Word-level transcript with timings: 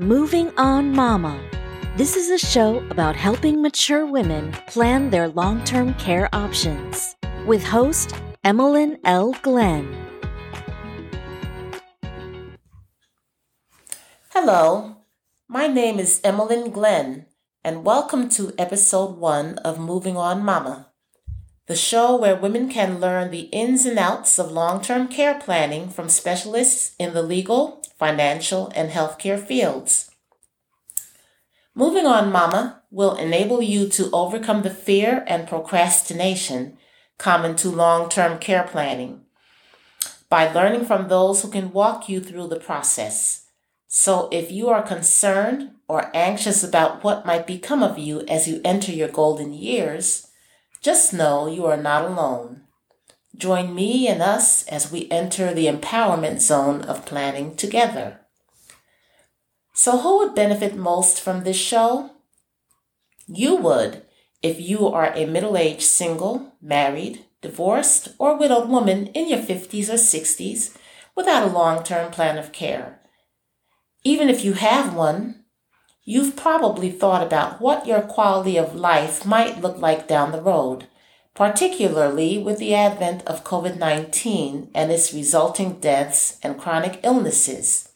Moving 0.00 0.50
On 0.56 0.92
Mama. 0.92 1.38
This 1.98 2.16
is 2.16 2.30
a 2.30 2.38
show 2.38 2.82
about 2.88 3.14
helping 3.14 3.60
mature 3.60 4.06
women 4.06 4.52
plan 4.66 5.10
their 5.10 5.28
long 5.28 5.62
term 5.64 5.92
care 5.92 6.26
options 6.34 7.14
with 7.44 7.62
host 7.62 8.14
Emmeline 8.42 8.96
L. 9.04 9.36
Glenn. 9.42 9.94
Hello, 14.30 14.96
my 15.46 15.66
name 15.66 15.98
is 15.98 16.22
Emmeline 16.24 16.70
Glenn, 16.70 17.26
and 17.62 17.84
welcome 17.84 18.30
to 18.30 18.54
episode 18.56 19.18
one 19.18 19.58
of 19.58 19.78
Moving 19.78 20.16
On 20.16 20.42
Mama, 20.42 20.92
the 21.66 21.76
show 21.76 22.16
where 22.16 22.34
women 22.34 22.70
can 22.70 23.00
learn 23.00 23.30
the 23.30 23.50
ins 23.52 23.84
and 23.84 23.98
outs 23.98 24.38
of 24.38 24.50
long 24.50 24.80
term 24.80 25.08
care 25.08 25.38
planning 25.38 25.90
from 25.90 26.08
specialists 26.08 26.94
in 26.98 27.12
the 27.12 27.22
legal, 27.22 27.79
financial, 28.00 28.72
and 28.74 28.90
healthcare 28.90 29.38
fields. 29.38 30.10
Moving 31.74 32.06
On 32.06 32.32
Mama 32.32 32.82
will 32.90 33.14
enable 33.14 33.60
you 33.60 33.88
to 33.90 34.10
overcome 34.10 34.62
the 34.62 34.70
fear 34.70 35.22
and 35.28 35.46
procrastination 35.46 36.78
common 37.18 37.54
to 37.56 37.68
long 37.68 38.08
term 38.08 38.38
care 38.38 38.64
planning 38.64 39.20
by 40.30 40.50
learning 40.50 40.86
from 40.86 41.08
those 41.08 41.42
who 41.42 41.50
can 41.50 41.72
walk 41.72 42.08
you 42.08 42.20
through 42.20 42.48
the 42.48 42.58
process. 42.58 43.46
So, 43.86 44.28
if 44.32 44.50
you 44.50 44.70
are 44.70 44.82
concerned 44.82 45.72
or 45.86 46.10
anxious 46.14 46.64
about 46.64 47.04
what 47.04 47.26
might 47.26 47.46
become 47.46 47.82
of 47.82 47.98
you 47.98 48.22
as 48.28 48.48
you 48.48 48.60
enter 48.64 48.92
your 48.92 49.08
golden 49.08 49.52
years, 49.52 50.28
just 50.80 51.12
know 51.12 51.46
you 51.46 51.66
are 51.66 51.76
not 51.76 52.04
alone. 52.04 52.62
Join 53.36 53.74
me 53.74 54.08
and 54.08 54.20
us 54.20 54.66
as 54.66 54.90
we 54.90 55.08
enter 55.10 55.54
the 55.54 55.66
empowerment 55.66 56.40
zone 56.40 56.82
of 56.82 57.06
planning 57.06 57.54
together. 57.56 58.20
So, 59.72 59.98
who 59.98 60.18
would 60.18 60.34
benefit 60.34 60.76
most 60.76 61.20
from 61.20 61.44
this 61.44 61.56
show? 61.56 62.10
You 63.26 63.56
would 63.56 64.02
if 64.42 64.60
you 64.60 64.88
are 64.88 65.12
a 65.14 65.26
middle 65.26 65.56
aged 65.56 65.82
single, 65.82 66.54
married, 66.60 67.24
divorced, 67.40 68.08
or 68.18 68.36
widowed 68.36 68.68
woman 68.68 69.06
in 69.08 69.28
your 69.28 69.38
50s 69.38 69.88
or 69.88 69.94
60s 69.94 70.76
without 71.14 71.44
a 71.44 71.52
long 71.52 71.84
term 71.84 72.10
plan 72.10 72.36
of 72.36 72.52
care. 72.52 73.00
Even 74.02 74.28
if 74.28 74.44
you 74.44 74.54
have 74.54 74.94
one, 74.94 75.44
you've 76.04 76.36
probably 76.36 76.90
thought 76.90 77.22
about 77.22 77.60
what 77.60 77.86
your 77.86 78.00
quality 78.00 78.56
of 78.56 78.74
life 78.74 79.24
might 79.24 79.60
look 79.60 79.78
like 79.78 80.08
down 80.08 80.32
the 80.32 80.42
road 80.42 80.88
particularly 81.34 82.38
with 82.38 82.58
the 82.58 82.74
advent 82.74 83.26
of 83.26 83.44
COVID 83.44 83.78
19 83.78 84.70
and 84.74 84.92
its 84.92 85.14
resulting 85.14 85.80
deaths 85.80 86.38
and 86.42 86.58
chronic 86.58 87.00
illnesses. 87.02 87.88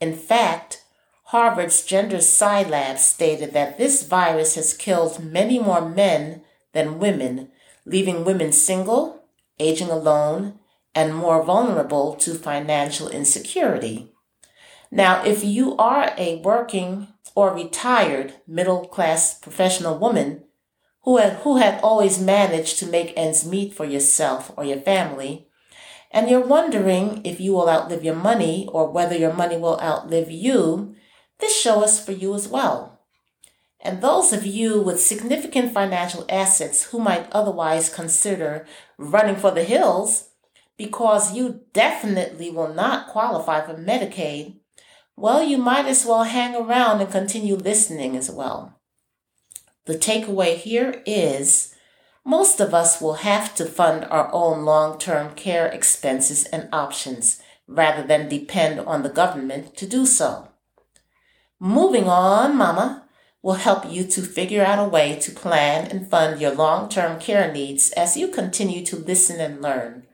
In 0.00 0.14
fact, 0.14 0.82
Harvard's 1.24 1.86
GenderSci 1.86 2.68
Lab 2.68 2.98
stated 2.98 3.52
that 3.52 3.78
this 3.78 4.06
virus 4.06 4.54
has 4.56 4.74
killed 4.74 5.24
many 5.24 5.58
more 5.58 5.88
men 5.88 6.42
than 6.72 6.98
women, 6.98 7.50
leaving 7.86 8.24
women 8.24 8.52
single, 8.52 9.24
aging 9.58 9.88
alone, 9.88 10.58
and 10.94 11.14
more 11.14 11.42
vulnerable 11.42 12.14
to 12.16 12.34
financial 12.34 13.08
insecurity. 13.08 14.12
Now, 14.90 15.24
if 15.24 15.42
you 15.42 15.74
are 15.78 16.12
a 16.18 16.36
working 16.42 17.08
or 17.34 17.54
retired 17.54 18.34
middle 18.46 18.86
class 18.86 19.38
professional 19.38 19.96
woman, 19.98 20.44
who 21.02 21.18
have, 21.18 21.34
who 21.40 21.56
had 21.56 21.80
always 21.82 22.20
managed 22.20 22.78
to 22.78 22.86
make 22.86 23.12
ends 23.16 23.44
meet 23.44 23.74
for 23.74 23.84
yourself 23.84 24.52
or 24.56 24.64
your 24.64 24.80
family, 24.80 25.48
and 26.10 26.28
you're 26.28 26.46
wondering 26.46 27.22
if 27.24 27.40
you 27.40 27.52
will 27.52 27.68
outlive 27.68 28.04
your 28.04 28.14
money 28.14 28.68
or 28.70 28.90
whether 28.90 29.16
your 29.16 29.32
money 29.32 29.56
will 29.56 29.80
outlive 29.80 30.30
you, 30.30 30.94
this 31.38 31.58
show 31.58 31.82
is 31.82 31.98
for 31.98 32.12
you 32.12 32.34
as 32.34 32.46
well. 32.46 33.00
And 33.80 34.00
those 34.00 34.32
of 34.32 34.46
you 34.46 34.80
with 34.80 35.00
significant 35.00 35.72
financial 35.72 36.24
assets 36.28 36.84
who 36.84 37.00
might 37.00 37.32
otherwise 37.32 37.92
consider 37.92 38.64
running 38.96 39.36
for 39.36 39.50
the 39.50 39.64
hills 39.64 40.28
because 40.76 41.34
you 41.34 41.62
definitely 41.72 42.50
will 42.50 42.72
not 42.72 43.08
qualify 43.08 43.66
for 43.66 43.74
Medicaid, 43.74 44.58
well, 45.16 45.42
you 45.42 45.58
might 45.58 45.86
as 45.86 46.06
well 46.06 46.24
hang 46.24 46.54
around 46.54 47.00
and 47.00 47.10
continue 47.10 47.56
listening 47.56 48.16
as 48.16 48.30
well. 48.30 48.78
The 49.86 49.94
takeaway 49.94 50.56
here 50.56 51.02
is 51.04 51.74
most 52.24 52.60
of 52.60 52.72
us 52.72 53.00
will 53.00 53.14
have 53.14 53.54
to 53.56 53.64
fund 53.64 54.04
our 54.04 54.32
own 54.32 54.64
long 54.64 54.98
term 54.98 55.34
care 55.34 55.66
expenses 55.66 56.44
and 56.44 56.68
options 56.72 57.42
rather 57.66 58.06
than 58.06 58.28
depend 58.28 58.80
on 58.80 59.02
the 59.02 59.08
government 59.08 59.76
to 59.76 59.86
do 59.86 60.06
so. 60.06 60.48
Moving 61.58 62.08
on, 62.08 62.56
Mama 62.56 63.04
will 63.42 63.54
help 63.54 63.90
you 63.90 64.04
to 64.04 64.22
figure 64.22 64.64
out 64.64 64.84
a 64.84 64.88
way 64.88 65.18
to 65.18 65.32
plan 65.32 65.90
and 65.90 66.08
fund 66.08 66.40
your 66.40 66.54
long 66.54 66.88
term 66.88 67.18
care 67.18 67.52
needs 67.52 67.90
as 67.92 68.16
you 68.16 68.28
continue 68.28 68.84
to 68.86 68.96
listen 68.96 69.40
and 69.40 69.60
learn. 69.60 70.06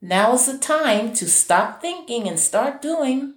Now 0.00 0.34
is 0.34 0.46
the 0.46 0.58
time 0.58 1.14
to 1.14 1.28
stop 1.28 1.80
thinking 1.80 2.26
and 2.26 2.38
start 2.38 2.82
doing. 2.82 3.34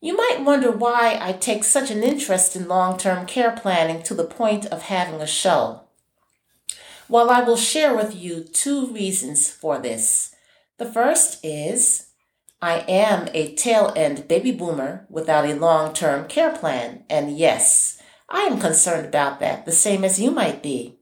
You 0.00 0.16
might 0.16 0.44
wonder 0.44 0.70
why 0.70 1.18
I 1.20 1.32
take 1.32 1.64
such 1.64 1.90
an 1.90 2.04
interest 2.04 2.54
in 2.54 2.68
long 2.68 2.98
term 2.98 3.26
care 3.26 3.50
planning 3.50 4.02
to 4.04 4.14
the 4.14 4.24
point 4.24 4.66
of 4.66 4.82
having 4.82 5.20
a 5.20 5.26
show. 5.26 5.82
Well, 7.08 7.30
I 7.30 7.40
will 7.40 7.56
share 7.56 7.96
with 7.96 8.14
you 8.14 8.44
two 8.44 8.86
reasons 8.92 9.50
for 9.50 9.78
this. 9.78 10.34
The 10.76 10.86
first 10.86 11.44
is 11.44 12.10
I 12.62 12.80
am 12.88 13.28
a 13.34 13.54
tail 13.54 13.92
end 13.96 14.28
baby 14.28 14.52
boomer 14.52 15.06
without 15.08 15.46
a 15.46 15.54
long 15.54 15.94
term 15.94 16.28
care 16.28 16.52
plan, 16.52 17.04
and 17.08 17.36
yes, 17.36 18.00
I 18.28 18.42
am 18.42 18.60
concerned 18.60 19.06
about 19.06 19.40
that, 19.40 19.64
the 19.64 19.72
same 19.72 20.04
as 20.04 20.20
you 20.20 20.30
might 20.30 20.62
be. 20.62 20.98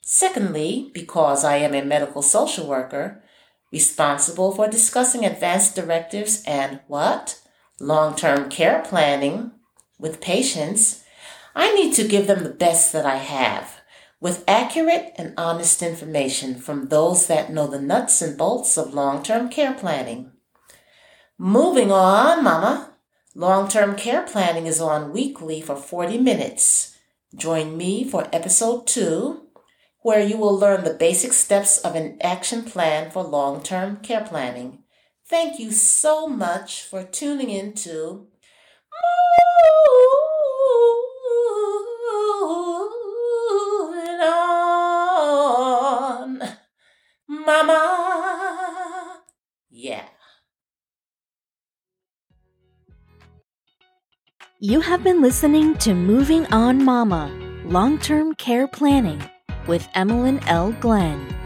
Secondly, 0.00 0.90
because 0.92 1.44
I 1.44 1.56
am 1.58 1.74
a 1.74 1.84
medical 1.84 2.22
social 2.22 2.66
worker, 2.66 3.22
responsible 3.70 4.52
for 4.52 4.68
discussing 4.68 5.24
advanced 5.24 5.76
directives 5.76 6.42
and 6.46 6.80
what? 6.88 7.41
Long 7.82 8.14
term 8.14 8.48
care 8.48 8.82
planning 8.86 9.50
with 9.98 10.20
patients, 10.20 11.02
I 11.54 11.74
need 11.74 11.94
to 11.94 12.08
give 12.08 12.26
them 12.26 12.44
the 12.44 12.50
best 12.50 12.92
that 12.92 13.04
I 13.04 13.16
have 13.16 13.80
with 14.20 14.44
accurate 14.46 15.12
and 15.16 15.34
honest 15.36 15.82
information 15.82 16.54
from 16.54 16.88
those 16.88 17.26
that 17.26 17.52
know 17.52 17.66
the 17.66 17.80
nuts 17.80 18.22
and 18.22 18.38
bolts 18.38 18.78
of 18.78 18.94
long 18.94 19.22
term 19.22 19.48
care 19.48 19.74
planning. 19.74 20.30
Moving 21.36 21.90
on, 21.90 22.44
Mama. 22.44 22.94
Long 23.34 23.68
term 23.68 23.96
care 23.96 24.22
planning 24.22 24.66
is 24.66 24.80
on 24.80 25.12
weekly 25.12 25.60
for 25.60 25.74
40 25.74 26.18
minutes. 26.18 26.96
Join 27.34 27.76
me 27.76 28.04
for 28.04 28.28
episode 28.32 28.86
two, 28.86 29.48
where 30.02 30.24
you 30.24 30.36
will 30.36 30.56
learn 30.56 30.84
the 30.84 30.94
basic 30.94 31.32
steps 31.32 31.78
of 31.78 31.96
an 31.96 32.18
action 32.20 32.62
plan 32.62 33.10
for 33.10 33.24
long 33.24 33.60
term 33.60 33.96
care 33.96 34.24
planning. 34.24 34.81
Thank 35.32 35.58
you 35.58 35.72
so 35.72 36.26
much 36.26 36.82
for 36.82 37.04
tuning 37.04 37.48
in 37.48 37.72
to 37.72 38.26
Moving 43.40 44.20
On, 44.20 46.42
Mama. 47.26 49.22
Yeah. 49.70 50.04
You 54.60 54.82
have 54.82 55.02
been 55.02 55.22
listening 55.22 55.78
to 55.78 55.94
Moving 55.94 56.44
On 56.52 56.84
Mama 56.84 57.32
Long 57.64 57.98
Term 57.98 58.34
Care 58.34 58.68
Planning 58.68 59.22
with 59.66 59.88
Emmeline 59.94 60.40
L. 60.46 60.72
Glenn. 60.72 61.41